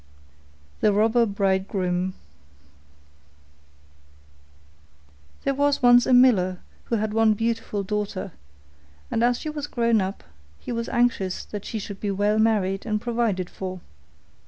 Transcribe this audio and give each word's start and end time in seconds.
THE 0.79 0.91
ROBBER 0.91 1.27
BRIDEGROOM 1.27 2.15
There 5.43 5.53
was 5.53 5.83
once 5.83 6.07
a 6.07 6.13
miller 6.13 6.57
who 6.85 6.95
had 6.95 7.13
one 7.13 7.35
beautiful 7.35 7.83
daughter, 7.83 8.31
and 9.11 9.23
as 9.23 9.37
she 9.37 9.51
was 9.51 9.67
grown 9.67 10.01
up, 10.01 10.23
he 10.57 10.71
was 10.71 10.89
anxious 10.89 11.45
that 11.45 11.65
she 11.65 11.77
should 11.77 11.99
be 11.99 12.09
well 12.09 12.39
married 12.39 12.83
and 12.83 12.99
provided 12.99 13.47
for. 13.47 13.79